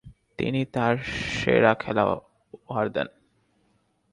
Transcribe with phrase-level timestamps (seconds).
[0.37, 0.93] তিনি তার
[1.33, 2.03] সেরা খেলা
[2.53, 3.07] উপহার দেন।